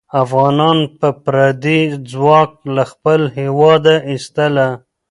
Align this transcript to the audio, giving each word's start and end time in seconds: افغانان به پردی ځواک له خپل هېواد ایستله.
افغانان 0.23 0.77
به 0.99 1.09
پردی 1.25 1.79
ځواک 2.11 2.51
له 2.75 2.83
خپل 2.91 3.21
هېواد 3.37 3.83
ایستله. 4.09 4.67